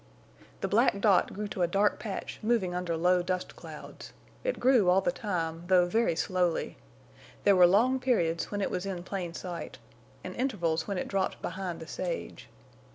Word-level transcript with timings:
The 0.61 0.67
black 0.67 0.99
dot 0.99 1.31
grew 1.31 1.47
to 1.49 1.61
a 1.61 1.67
dark 1.67 1.99
patch 1.99 2.39
moving 2.41 2.73
under 2.73 2.97
low 2.97 3.21
dust 3.21 3.55
clouds. 3.55 4.13
It 4.43 4.59
grew 4.59 4.89
all 4.89 4.99
the 5.01 5.11
time, 5.11 5.65
though 5.67 5.85
very 5.85 6.15
slowly. 6.15 6.77
There 7.43 7.55
were 7.55 7.67
long 7.67 7.99
periods 7.99 8.49
when 8.49 8.61
it 8.61 8.71
was 8.71 8.87
in 8.87 9.03
plain 9.03 9.35
sight, 9.35 9.77
and 10.23 10.33
intervals 10.35 10.87
when 10.87 10.97
it 10.97 11.07
dropped 11.07 11.39
behind 11.43 11.79
the 11.81 11.87
sage. 11.87 12.49